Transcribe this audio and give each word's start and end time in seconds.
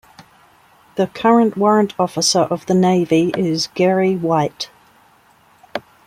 The 0.95 1.05
current 1.05 1.55
Warrant 1.55 1.93
Officer 1.99 2.39
of 2.39 2.65
the 2.65 2.73
Navy 2.73 3.31
is 3.37 3.69
Gary 3.75 4.15
Wight. 4.15 4.71